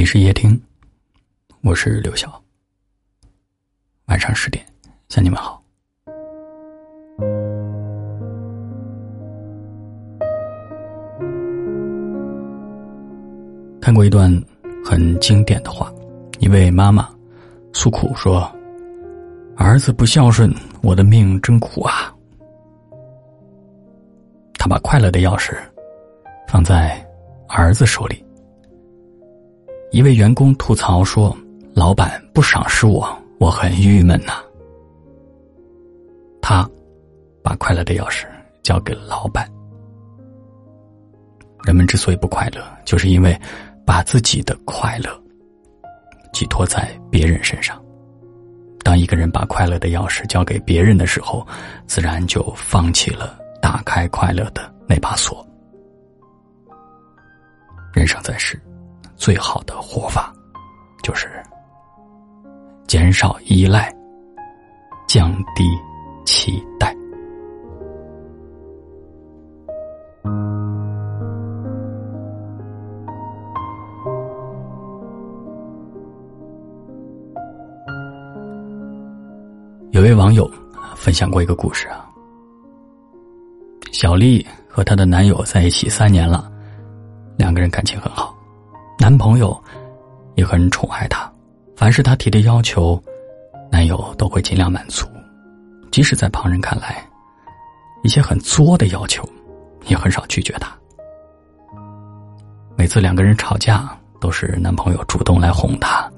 [0.00, 0.58] 里是夜听，
[1.60, 2.42] 我是刘晓。
[4.06, 4.64] 晚上十点，
[5.10, 5.62] 向你们好。
[13.78, 14.32] 看过一段
[14.82, 15.92] 很经典的话，
[16.38, 17.06] 一位妈妈
[17.74, 18.50] 诉苦说
[19.54, 22.10] ：“儿子不孝顺，我的命真苦啊。”
[24.56, 25.54] 他把快乐的钥匙
[26.48, 27.06] 放在
[27.48, 28.24] 儿子手里。
[29.92, 31.36] 一位员工吐槽说
[31.74, 33.06] ：“老板不赏识我，
[33.38, 34.34] 我很郁闷呐。”
[36.40, 36.68] 他
[37.42, 38.24] 把快乐的钥匙
[38.62, 39.50] 交给了老板。
[41.64, 43.36] 人们之所以不快乐，就是因为
[43.84, 45.10] 把自己的快乐
[46.32, 47.82] 寄托在别人身上。
[48.84, 51.44] 当一个人把快乐的钥匙交给别人的时候，
[51.86, 55.44] 自然就放弃了打开快乐的那把锁。
[57.92, 58.56] 人生在世。
[59.20, 60.32] 最好的活法，
[61.02, 61.28] 就是
[62.88, 63.94] 减少依赖，
[65.06, 65.62] 降低
[66.24, 66.96] 期待。
[79.90, 80.50] 有位网友
[80.96, 82.08] 分享过一个故事啊，
[83.92, 86.50] 小丽和她的男友在一起三年了，
[87.36, 88.34] 两个人感情很好。
[89.10, 89.60] 男朋友
[90.36, 91.28] 也很宠爱她，
[91.74, 93.02] 凡是她提的要求，
[93.68, 95.04] 男友都会尽量满足。
[95.90, 97.04] 即使在旁人看来，
[98.04, 99.28] 一些很作的要求，
[99.88, 100.70] 也很少拒绝她。
[102.76, 106.08] 每次两个人吵架，都是男朋友主动来哄她。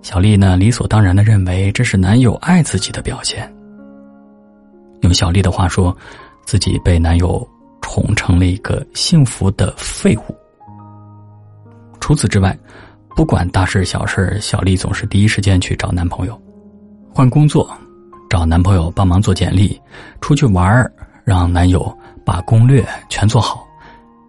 [0.00, 3.46] 小丽呢，理所当然的认为这是男友爱自己的表现。
[5.02, 5.94] 用小丽的话说，
[6.46, 7.46] 自己被男友
[7.82, 10.34] 宠成了一个幸福的废物。
[12.02, 12.58] 除此之外，
[13.14, 16.42] 不管大事小事，小丽总是第一时间去找男朋友。
[17.14, 17.70] 换工作，
[18.28, 19.80] 找男朋友帮忙做简历；
[20.20, 21.96] 出去玩让男友
[22.26, 23.64] 把攻略全做好，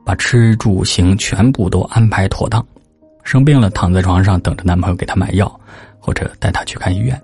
[0.06, 2.64] 把吃住行全部都安排妥当。
[3.24, 5.52] 生病了，躺在床上等着男朋友给她买药，
[6.00, 7.20] 或者带她去看医院。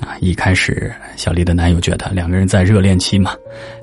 [0.00, 3.32] 啊，一开始小丽的男友觉得两个人在热恋期嘛，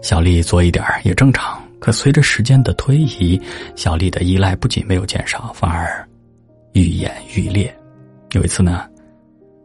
[0.03, 1.59] 小丽做一点也正常。
[1.79, 3.39] 可随着时间的推移，
[3.75, 6.07] 小丽的依赖不仅没有减少，反而
[6.73, 7.73] 愈演愈烈。
[8.31, 8.85] 有一次呢，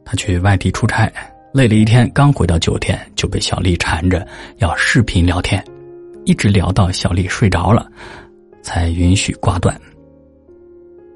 [0.05, 1.11] 他去外地出差，
[1.53, 4.27] 累了一天，刚回到酒店就被小丽缠着
[4.59, 5.65] 要视频聊天，
[6.25, 7.91] 一直聊到小丽睡着了，
[8.63, 9.79] 才允许挂断。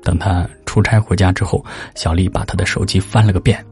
[0.03, 1.65] 等他出差回家之后，
[1.95, 3.65] 小丽把他的手机翻了个遍，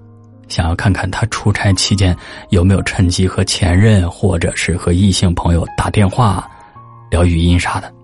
[0.48, 2.16] 想要看看他出差期间
[2.50, 6.50] 有没有趁机和前任或者是和异性朋友打电话。
[7.14, 7.94] 聊语音啥的，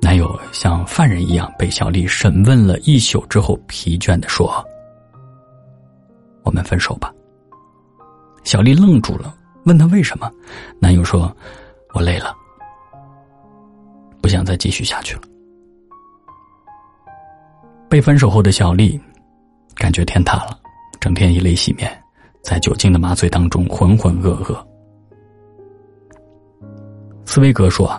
[0.00, 4.64] 男友像犯人一样被小丽审问了一宿之后，疲倦的说
[6.46, 7.12] ：“我们分手吧。”
[8.46, 9.34] 小丽愣住了，
[9.64, 10.30] 问他为什么？
[10.78, 11.36] 男友说
[11.92, 12.32] ：“我累了，
[14.22, 15.22] 不想再继续下去了。”
[17.90, 18.96] 被分手后的小丽
[19.74, 20.56] 感觉天塌了，
[21.00, 21.90] 整天以泪洗面，
[22.44, 24.56] 在酒精的麻醉当中浑浑噩噩。
[27.32, 27.98] 茨威格说：“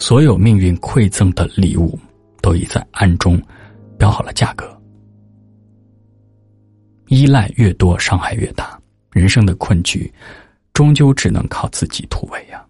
[0.00, 1.96] 所有命运馈赠的礼物，
[2.40, 3.40] 都已在暗中
[3.96, 4.76] 标好了价格。
[7.06, 8.76] 依赖越多，伤害越大。
[9.12, 10.12] 人生的困局，
[10.72, 12.66] 终究只能靠自己突围呀！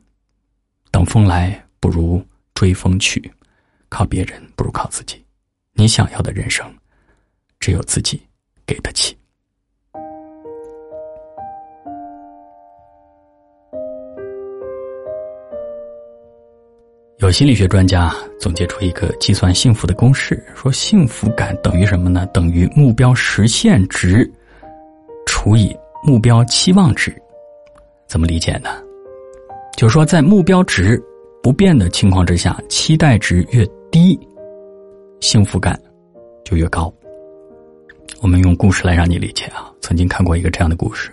[0.91, 2.23] 等风来，不如
[2.53, 3.19] 追风去；
[3.89, 5.25] 靠别人，不如靠自己。
[5.73, 6.71] 你想要的人生，
[7.59, 8.21] 只有自己
[8.67, 9.17] 给得起。”
[17.23, 22.27] 有心理学专家总结出一个计算幸福的公式，说幸福感等于什么呢？
[22.35, 24.29] 等于目标实现值
[25.25, 25.73] 除以
[26.03, 27.15] 目标期望值。
[28.09, 28.71] 怎么理解呢？
[29.77, 31.01] 就是说，在目标值
[31.45, 34.19] 不变的情况之下，期待值越低，
[35.21, 35.81] 幸福感
[36.45, 36.93] 就越高。
[38.21, 39.71] 我们用故事来让你理解啊。
[39.81, 41.09] 曾经看过一个这样的故事：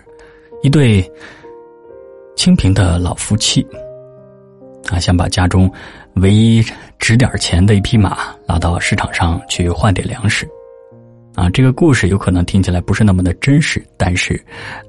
[0.64, 1.08] 一对
[2.34, 3.64] 清贫的老夫妻。
[4.90, 5.70] 啊，想把家中
[6.14, 6.62] 唯一
[6.98, 10.48] 值点钱的一匹马拉到市场上去换点粮食，
[11.36, 14.42] 啊，这个故事有可能听起来不是那么的真实，但是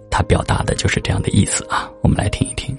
[0.09, 1.87] 它表达的就是这样的意思啊。
[2.01, 2.75] 我们来听一听，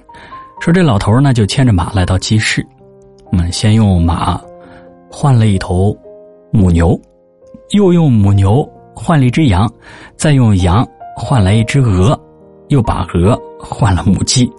[0.59, 2.65] 说这老头呢就牵着马来到集市，
[3.31, 4.39] 嗯，先用马
[5.09, 5.97] 换了一头
[6.51, 6.99] 母牛，
[7.69, 9.71] 又用母牛换了一只羊，
[10.17, 10.85] 再用羊
[11.15, 12.19] 换来一只鹅，
[12.67, 14.51] 又把鹅换了母鸡，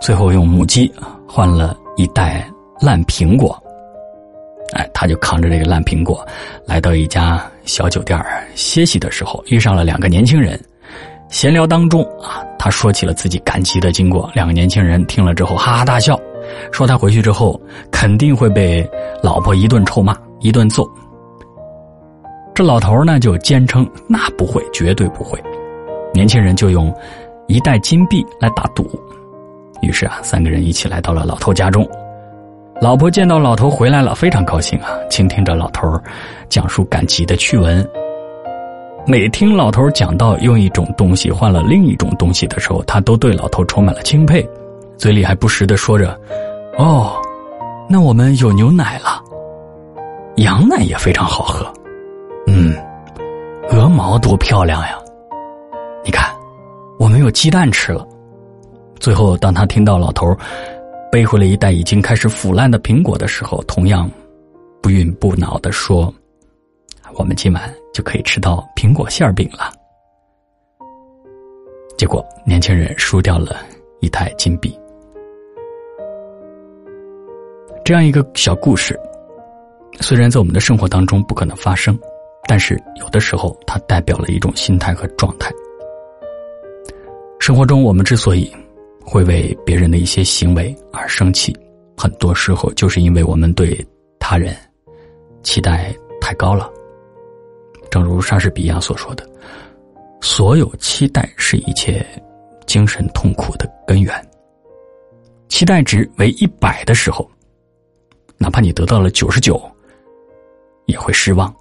[0.00, 0.90] 最后用母鸡
[1.26, 1.76] 换了。
[1.96, 2.46] 一袋
[2.80, 3.60] 烂苹果，
[4.74, 6.26] 哎，他就扛着这个烂苹果，
[6.66, 8.18] 来到一家小酒店
[8.54, 10.58] 歇息的时候，遇上了两个年轻人。
[11.28, 14.30] 闲聊当中啊，他说起了自己赶集的经过。
[14.34, 16.18] 两个年轻人听了之后哈哈大笑，
[16.70, 17.58] 说他回去之后
[17.90, 18.86] 肯定会被
[19.22, 20.86] 老婆一顿臭骂，一顿揍。
[22.54, 25.42] 这老头呢就坚称那不会，绝对不会。
[26.12, 26.94] 年轻人就用
[27.46, 28.86] 一袋金币来打赌。
[29.82, 31.86] 于是啊，三个人一起来到了老头家中。
[32.80, 36.00] 老婆见到老头回来了，非常高兴啊，倾听着老头
[36.48, 37.86] 讲述赶集的趣闻。
[39.06, 44.48] 每听老头讲到用一种东西换了另一种东西的时候，他都对老头充满了钦佩，
[44.96, 46.18] 嘴里还不时的说着
[46.78, 47.12] ：“哦，
[47.88, 49.20] 那我们有牛奶了，
[50.36, 51.66] 羊奶也非常好喝，
[52.46, 52.76] 嗯，
[53.70, 54.96] 鹅毛多漂亮呀！
[56.04, 56.32] 你看，
[56.98, 58.06] 我们有鸡蛋吃了。”
[59.02, 60.32] 最后，当他听到老头
[61.10, 64.08] 背回了一袋已经开始腐烂的苹果的时候，同样
[64.80, 66.14] 不愠不恼的说。
[67.14, 69.72] 我们今晚就可以吃到苹果馅饼了。
[71.98, 73.56] 结果年轻人输掉了
[74.00, 74.72] 一台金币。
[77.84, 78.96] 这样一个小故事，
[80.00, 81.98] 虽然在我们的生活当中不可能发生，
[82.46, 85.50] 但是有的时候它代表了一种心态和状态。
[87.40, 88.50] 生活中，我们之所以
[89.04, 91.56] 会为别人的一些行为而生气，
[91.96, 93.84] 很多时候就是因为我们对
[94.18, 94.56] 他人
[95.42, 96.70] 期待太高了。
[97.90, 99.28] 正如莎士比亚所说的
[100.22, 102.04] ：“所有期待是一切
[102.66, 104.14] 精神痛苦的根源。
[105.48, 107.30] 期待值为一百的时候，
[108.38, 109.60] 哪怕你得到了九十九，
[110.86, 111.52] 也会失望；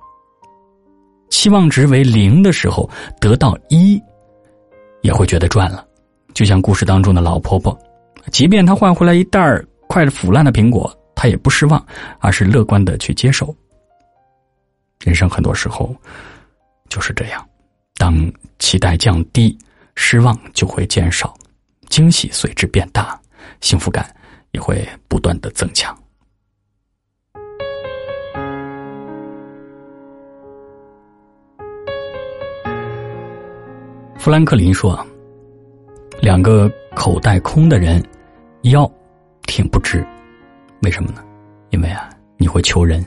[1.29, 2.89] 期望值为零的时候，
[3.19, 4.01] 得到一，
[5.01, 5.85] 也会觉得赚了。
[6.33, 7.77] 就像故事当中的老婆婆，
[8.31, 11.85] 即便她换回来一袋儿快腐烂的苹果，她也不失望，
[12.19, 13.55] 而是乐观的去接受。”
[15.03, 15.95] 人生很多时候
[16.89, 17.43] 就是这样，
[17.95, 19.57] 当期待降低，
[19.95, 21.33] 失望就会减少，
[21.89, 23.19] 惊喜随之变大，
[23.61, 24.15] 幸福感
[24.51, 25.97] 也会不断的增强。
[34.17, 35.03] 富兰克林说
[36.21, 38.01] ：“两个口袋空的人，
[38.61, 38.89] 腰
[39.47, 40.05] 挺不直，
[40.83, 41.23] 为什么呢？
[41.71, 42.07] 因为啊，
[42.37, 43.03] 你会求人。”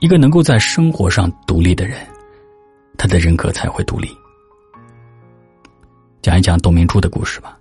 [0.00, 1.96] 一个能够在生活上独立的人，
[2.98, 4.10] 他的人格才会独立。
[6.20, 7.56] 讲一讲董明珠的故事吧。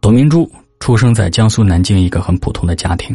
[0.00, 0.50] 董明珠
[0.80, 3.14] 出生在江苏南京一个很普通的家庭，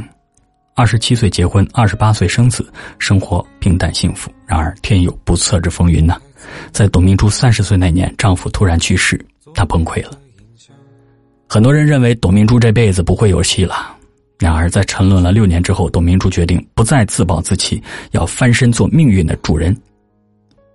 [0.76, 4.32] 二十七岁结婚，二十八岁生子，生活平淡幸福。
[4.46, 6.22] 然而天有不测之风云呐，
[6.72, 9.20] 在董明珠三十岁那年，丈夫突然去世，
[9.60, 10.12] 他崩溃了。
[11.46, 13.98] 很多人认为董明珠这辈子不会有戏了。
[14.38, 19.76] 然而，在沉沦了六年之后，董明珠决定不再自暴自弃，要翻身做命运的主人。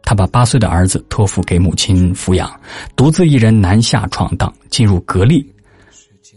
[0.03, 2.61] 他把八岁的儿子托付给母亲抚养，
[2.95, 5.51] 独自一人南下闯荡，进入格力，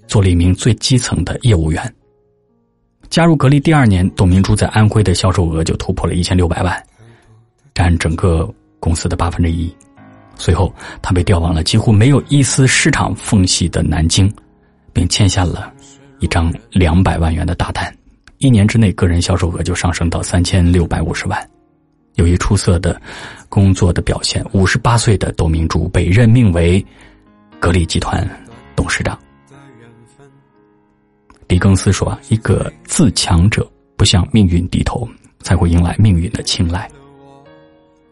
[0.08, 1.94] 做了一名最基层的业务员。
[3.10, 6.82] 加入格力第二年，董明珠在安徽的销售额就突破了一千六百万，
[7.74, 8.50] 占整个
[8.80, 9.70] 公司的八分之一。
[10.38, 14.32] 随后，他被调往了几乎没有一丝市场缝隙的南京，
[14.94, 15.74] 并签下了。
[16.20, 17.96] 一张两百万元的大单，
[18.40, 21.50] 一年之内个人销售额就上升到三千六百五十万。
[22.16, 23.00] 由于出色的
[23.50, 26.84] 工作的表现，五十八岁的董明珠被任命为
[27.60, 28.28] 格力集团
[28.76, 29.16] 董事长。
[31.48, 35.08] 狄更斯说：“一个自强者不向命运低头，
[35.42, 36.90] 才会迎来命运的青睐。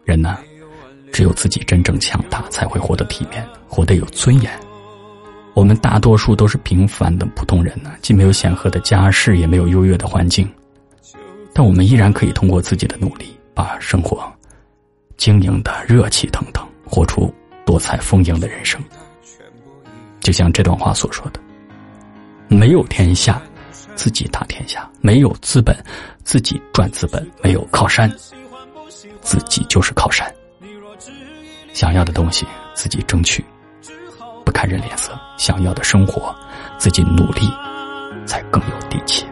[0.04, 0.38] 人呢，
[1.16, 4.52] 只有自己真正强大，才会活得体面，活得有尊严。”
[5.56, 10.46] 我们大多数都是平凡的普通人呢，既没有显赫的家世，也没有优越的环境，
[11.54, 14.30] 但我们依然可以通过自己的努力，把生活
[15.16, 17.32] 经营的热气腾腾，活出
[17.64, 18.78] 多彩丰盈的人生。
[20.20, 21.40] 就像这段话所说的
[22.54, 23.40] ：“没有天下，
[23.94, 25.74] 自己打天下；没有资本，
[26.24, 28.14] 自己赚资本；没有靠山，
[29.22, 30.30] 自己就是靠山。
[31.76, 33.44] 想要的东西，自己争取。”
[34.46, 36.34] 不看人脸色，想要的生活，
[36.78, 37.42] 自己努力
[38.24, 39.26] 才更有底气。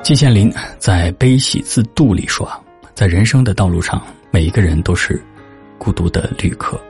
[0.00, 0.48] 季羡林
[0.78, 2.48] 在《悲喜自度》里说
[2.94, 4.00] ：“在人生的道路上，
[4.30, 5.20] 每一个人都是
[5.76, 6.80] 孤独的旅客。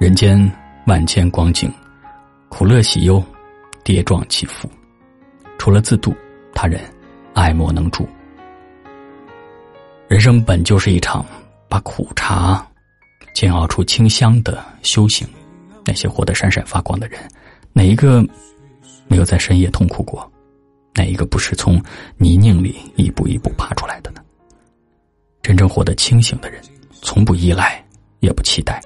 [0.00, 0.36] 人间
[0.88, 1.72] 万千光景，
[2.48, 3.22] 苦乐喜忧，
[3.84, 4.68] 跌撞起伏。
[5.58, 6.12] 除了自度，
[6.52, 6.80] 他人
[7.34, 8.08] 爱莫能助。
[10.10, 11.24] 人生本就是一场。”
[11.70, 12.66] 把苦茶
[13.32, 15.24] 煎熬出清香的修行，
[15.84, 17.20] 那些活得闪闪发光的人，
[17.72, 18.26] 哪一个
[19.06, 20.28] 没有在深夜痛哭过？
[20.94, 21.80] 哪一个不是从
[22.16, 24.20] 泥泞里一步一步爬出来的呢？
[25.42, 26.60] 真正活得清醒的人，
[27.02, 27.80] 从不依赖，
[28.18, 28.82] 也不期待，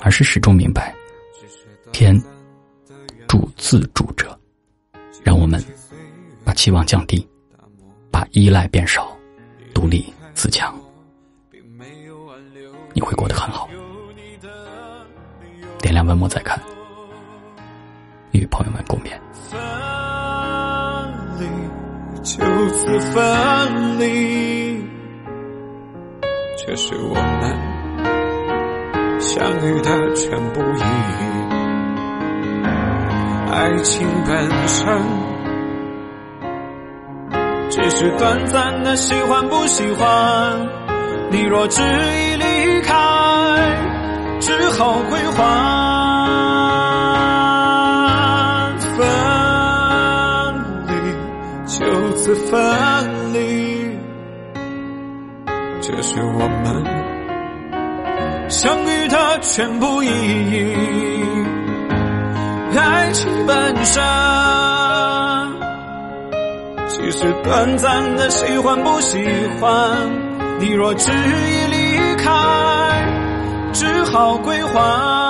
[0.00, 0.92] 而是始终明白，
[1.92, 2.20] 天
[3.28, 4.36] 助自助者。
[5.22, 5.64] 让我们
[6.44, 7.24] 把期望降低，
[8.10, 9.16] 把依赖变少，
[9.72, 10.78] 独立自强，
[12.92, 13.70] 你会过得很好。
[15.78, 16.60] 点亮文末再看，
[18.32, 19.18] 与朋友们共勉。
[19.50, 19.58] 分
[21.40, 21.46] 离，
[22.22, 24.84] 就此分离，
[26.58, 27.58] 这是我们
[29.18, 31.22] 相遇的全部意义。
[33.50, 34.86] 爱情本身
[37.76, 40.66] 只是短暂的喜欢不喜欢，
[41.30, 42.94] 你若执意离开，
[44.40, 45.44] 只好归还。
[48.96, 49.06] 分
[50.86, 50.94] 离，
[51.66, 51.76] 就
[52.16, 52.58] 此分
[53.34, 53.98] 离，
[55.82, 56.82] 这是我们
[58.48, 60.74] 相遇的全部意义。
[62.74, 64.02] 爱情本身
[67.06, 69.16] 只是短暂的喜欢不喜
[69.60, 69.96] 欢，
[70.58, 72.32] 你若执意离开，
[73.72, 75.25] 只好归还。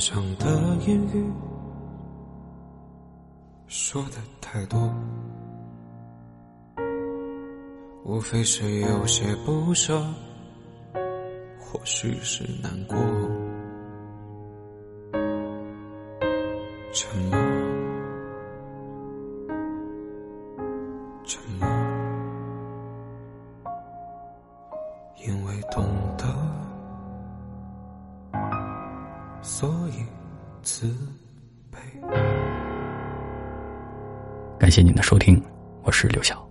[0.00, 0.46] 上的
[0.86, 1.30] 言语
[3.66, 4.90] 说的太多，
[8.02, 10.02] 无非是有些不舍，
[11.58, 12.96] 或许是难过。
[16.92, 17.38] 沉默，
[21.24, 21.68] 沉默，
[25.26, 25.84] 因为懂
[26.16, 26.24] 得。
[29.42, 30.04] 所以，
[30.62, 30.86] 慈
[31.70, 31.78] 悲。
[34.58, 35.42] 感谢您的收听，
[35.82, 36.49] 我是刘晓。